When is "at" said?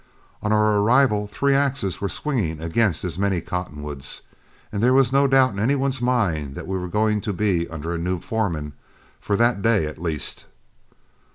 9.85-10.01